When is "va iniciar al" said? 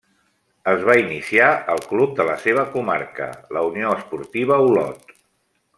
0.87-1.83